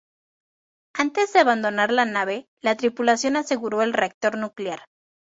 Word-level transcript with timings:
Antes 0.95 1.31
de 1.31 1.41
abandonar 1.41 1.91
la 1.91 2.05
nave 2.05 2.49
la 2.59 2.75
tripulación 2.75 3.35
aseguró 3.35 3.83
el 3.83 3.93
reactor 3.93 4.35
nuclear. 4.35 4.87